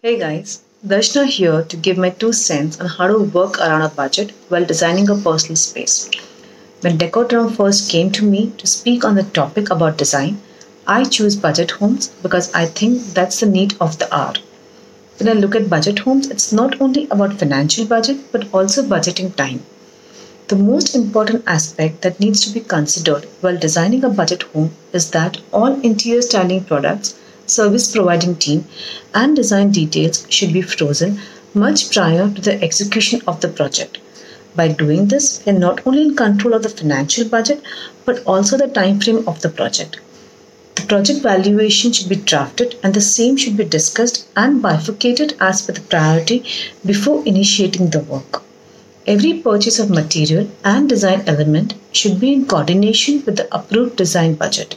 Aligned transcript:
Hey 0.00 0.16
guys, 0.16 0.62
Darshana 0.86 1.26
here 1.26 1.64
to 1.64 1.76
give 1.76 1.98
my 1.98 2.10
two 2.10 2.32
cents 2.32 2.78
on 2.78 2.86
how 2.86 3.08
to 3.08 3.18
work 3.18 3.58
around 3.58 3.82
a 3.82 3.88
budget 3.88 4.30
while 4.48 4.64
designing 4.64 5.10
a 5.10 5.16
personal 5.16 5.56
space. 5.56 6.08
When 6.82 6.96
DECODRAM 6.98 7.56
first 7.56 7.90
came 7.90 8.12
to 8.12 8.24
me 8.24 8.52
to 8.58 8.66
speak 8.68 9.04
on 9.04 9.16
the 9.16 9.24
topic 9.24 9.70
about 9.70 9.98
design, 9.98 10.40
I 10.86 11.02
choose 11.02 11.34
budget 11.34 11.72
homes 11.72 12.06
because 12.22 12.54
I 12.54 12.66
think 12.66 13.02
that's 13.12 13.40
the 13.40 13.46
need 13.46 13.74
of 13.80 13.98
the 13.98 14.14
hour. 14.14 14.34
When 15.16 15.28
I 15.28 15.32
look 15.32 15.56
at 15.56 15.68
budget 15.68 15.98
homes, 15.98 16.30
it's 16.30 16.52
not 16.52 16.80
only 16.80 17.08
about 17.10 17.40
financial 17.40 17.84
budget 17.84 18.30
but 18.30 18.46
also 18.54 18.84
budgeting 18.84 19.34
time. 19.34 19.64
The 20.46 20.54
most 20.54 20.94
important 20.94 21.42
aspect 21.48 22.02
that 22.02 22.20
needs 22.20 22.46
to 22.46 22.54
be 22.54 22.60
considered 22.60 23.24
while 23.40 23.58
designing 23.58 24.04
a 24.04 24.10
budget 24.10 24.44
home 24.44 24.76
is 24.92 25.10
that 25.10 25.40
all 25.52 25.80
interior 25.80 26.22
styling 26.22 26.62
products, 26.62 27.18
service 27.50 27.90
providing 27.92 28.36
team, 28.36 28.64
and 29.14 29.34
design 29.34 29.70
details 29.70 30.26
should 30.28 30.52
be 30.52 30.62
frozen 30.62 31.18
much 31.54 31.90
prior 31.92 32.30
to 32.30 32.40
the 32.40 32.62
execution 32.62 33.20
of 33.26 33.40
the 33.40 33.48
project. 33.48 33.98
By 34.54 34.68
doing 34.68 35.06
this, 35.06 35.42
we 35.44 35.52
are 35.52 35.58
not 35.58 35.86
only 35.86 36.02
in 36.02 36.16
control 36.16 36.54
of 36.54 36.62
the 36.62 36.68
financial 36.68 37.28
budget 37.28 37.62
but 38.04 38.24
also 38.24 38.56
the 38.56 38.68
time 38.68 39.00
frame 39.00 39.26
of 39.28 39.40
the 39.40 39.48
project. 39.48 40.00
The 40.74 40.86
project 40.86 41.22
valuation 41.22 41.92
should 41.92 42.08
be 42.08 42.16
drafted 42.16 42.76
and 42.82 42.94
the 42.94 43.00
same 43.00 43.36
should 43.36 43.56
be 43.56 43.64
discussed 43.64 44.26
and 44.36 44.62
bifurcated 44.62 45.36
as 45.40 45.62
per 45.62 45.72
the 45.72 45.80
priority 45.80 46.44
before 46.84 47.24
initiating 47.26 47.90
the 47.90 48.00
work. 48.00 48.42
Every 49.06 49.34
purchase 49.34 49.78
of 49.78 49.90
material 49.90 50.50
and 50.64 50.88
design 50.88 51.24
element 51.26 51.74
should 51.92 52.20
be 52.20 52.32
in 52.32 52.46
coordination 52.46 53.24
with 53.24 53.36
the 53.36 53.48
approved 53.54 53.96
design 53.96 54.34
budget. 54.34 54.76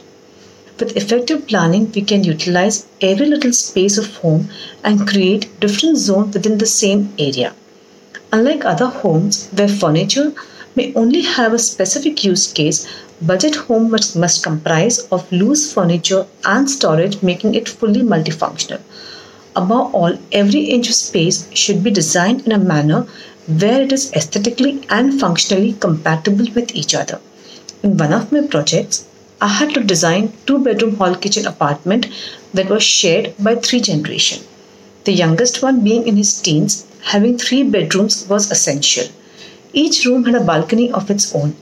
With 0.82 0.96
effective 0.96 1.46
planning, 1.46 1.92
we 1.94 2.02
can 2.02 2.24
utilize 2.24 2.88
every 3.00 3.26
little 3.26 3.52
space 3.52 3.98
of 3.98 4.16
home 4.16 4.48
and 4.82 5.06
create 5.06 5.60
different 5.60 5.96
zones 5.96 6.34
within 6.34 6.58
the 6.58 6.66
same 6.66 7.14
area. 7.20 7.54
Unlike 8.32 8.64
other 8.64 8.86
homes 8.86 9.48
where 9.52 9.68
furniture 9.68 10.32
may 10.74 10.92
only 10.94 11.20
have 11.20 11.52
a 11.52 11.60
specific 11.60 12.24
use 12.24 12.52
case, 12.52 12.88
budget 13.20 13.54
home 13.54 13.92
must, 13.92 14.16
must 14.16 14.42
comprise 14.42 14.98
of 15.12 15.30
loose 15.30 15.72
furniture 15.72 16.26
and 16.44 16.68
storage 16.68 17.22
making 17.22 17.54
it 17.54 17.68
fully 17.68 18.00
multifunctional. 18.00 18.80
Above 19.54 19.94
all, 19.94 20.18
every 20.32 20.62
inch 20.62 20.88
of 20.88 20.96
space 20.96 21.48
should 21.54 21.84
be 21.84 21.92
designed 21.92 22.44
in 22.44 22.50
a 22.50 22.58
manner 22.58 23.06
where 23.46 23.82
it 23.82 23.92
is 23.92 24.12
aesthetically 24.14 24.84
and 24.90 25.20
functionally 25.20 25.74
compatible 25.74 26.46
with 26.56 26.74
each 26.74 26.92
other. 26.92 27.20
In 27.84 27.96
one 27.96 28.12
of 28.12 28.32
my 28.32 28.44
projects, 28.48 29.06
I 29.44 29.48
had 29.48 29.74
to 29.74 29.82
design 29.82 30.32
two 30.46 30.60
bedroom 30.60 30.94
hall 30.98 31.16
kitchen 31.16 31.48
apartment 31.48 32.06
that 32.54 32.70
was 32.70 32.84
shared 32.84 33.34
by 33.40 33.56
three 33.56 33.80
generations. 33.80 34.44
The 35.02 35.12
youngest 35.12 35.60
one 35.64 35.80
being 35.82 36.06
in 36.06 36.16
his 36.16 36.40
teens, 36.40 36.86
having 37.00 37.38
three 37.38 37.64
bedrooms 37.64 38.24
was 38.28 38.52
essential. 38.52 39.08
Each 39.72 40.04
room 40.04 40.26
had 40.26 40.36
a 40.36 40.44
balcony 40.44 40.92
of 40.92 41.10
its 41.10 41.34
own. 41.34 41.56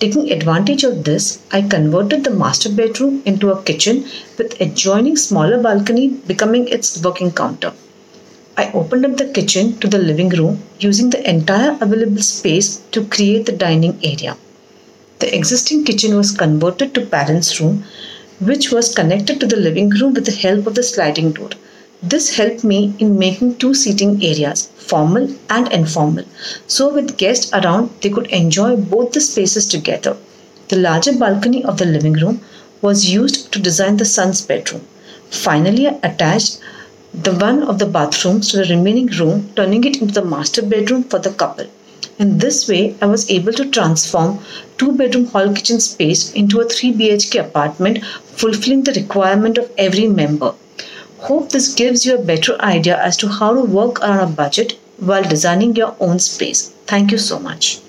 Taking 0.00 0.32
advantage 0.32 0.82
of 0.82 1.04
this, 1.04 1.38
I 1.52 1.62
converted 1.62 2.24
the 2.24 2.30
master 2.32 2.68
bedroom 2.68 3.22
into 3.24 3.52
a 3.52 3.62
kitchen 3.62 4.06
with 4.36 4.60
adjoining 4.60 5.16
smaller 5.16 5.62
balcony 5.62 6.08
becoming 6.08 6.66
its 6.66 7.00
working 7.00 7.30
counter. 7.30 7.72
I 8.56 8.72
opened 8.72 9.06
up 9.06 9.18
the 9.18 9.32
kitchen 9.32 9.78
to 9.78 9.86
the 9.86 9.98
living 9.98 10.30
room 10.30 10.64
using 10.80 11.10
the 11.10 11.30
entire 11.30 11.78
available 11.80 12.22
space 12.22 12.78
to 12.90 13.04
create 13.04 13.46
the 13.46 13.52
dining 13.52 14.00
area. 14.02 14.36
The 15.20 15.34
existing 15.36 15.84
kitchen 15.84 16.16
was 16.16 16.32
converted 16.32 16.94
to 16.94 17.06
parents' 17.06 17.60
room, 17.60 17.84
which 18.40 18.72
was 18.72 18.94
connected 18.94 19.38
to 19.38 19.46
the 19.46 19.56
living 19.56 19.90
room 19.90 20.14
with 20.14 20.24
the 20.24 20.32
help 20.32 20.66
of 20.66 20.74
the 20.74 20.82
sliding 20.82 21.32
door. 21.32 21.50
This 22.02 22.36
helped 22.36 22.64
me 22.64 22.94
in 22.98 23.18
making 23.18 23.56
two 23.56 23.74
seating 23.74 24.24
areas, 24.24 24.70
formal 24.76 25.28
and 25.50 25.70
informal, 25.70 26.24
so 26.66 26.88
with 26.88 27.18
guests 27.18 27.52
around 27.52 27.90
they 28.00 28.08
could 28.08 28.28
enjoy 28.28 28.76
both 28.76 29.12
the 29.12 29.20
spaces 29.20 29.66
together. 29.66 30.16
The 30.68 30.76
larger 30.76 31.12
balcony 31.12 31.62
of 31.64 31.76
the 31.76 31.84
living 31.84 32.14
room 32.14 32.40
was 32.80 33.10
used 33.10 33.52
to 33.52 33.58
design 33.58 33.98
the 33.98 34.06
son's 34.06 34.40
bedroom. 34.40 34.86
Finally, 35.28 35.86
I 35.86 35.98
attached 36.02 36.60
the 37.12 37.34
one 37.34 37.62
of 37.64 37.78
the 37.78 37.84
bathrooms 37.84 38.48
to 38.48 38.56
the 38.56 38.74
remaining 38.74 39.08
room, 39.08 39.52
turning 39.54 39.84
it 39.84 40.00
into 40.00 40.14
the 40.14 40.24
master 40.24 40.62
bedroom 40.62 41.04
for 41.04 41.18
the 41.18 41.34
couple. 41.34 41.66
In 42.18 42.38
this 42.38 42.66
way, 42.68 42.94
I 43.00 43.06
was 43.06 43.30
able 43.30 43.52
to 43.52 43.70
transform 43.70 44.40
two 44.78 44.92
bedroom 44.92 45.26
hall 45.26 45.52
kitchen 45.52 45.80
space 45.80 46.32
into 46.32 46.60
a 46.60 46.68
3 46.68 46.92
BHK 46.94 47.40
apartment, 47.40 48.04
fulfilling 48.04 48.84
the 48.84 48.92
requirement 48.92 49.58
of 49.58 49.70
every 49.78 50.06
member. 50.08 50.54
Hope 51.18 51.50
this 51.50 51.74
gives 51.74 52.04
you 52.04 52.14
a 52.14 52.22
better 52.22 52.60
idea 52.62 52.98
as 53.00 53.16
to 53.18 53.28
how 53.28 53.54
to 53.54 53.62
work 53.62 54.00
around 54.00 54.32
a 54.32 54.32
budget 54.32 54.78
while 54.96 55.22
designing 55.22 55.76
your 55.76 55.94
own 56.00 56.18
space. 56.18 56.72
Thank 56.86 57.12
you 57.12 57.18
so 57.18 57.38
much. 57.38 57.78